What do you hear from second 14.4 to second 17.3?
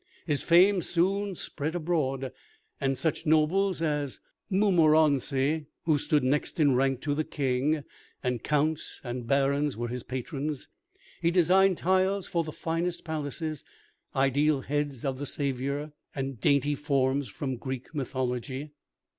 heads of the Saviour, and dainty forms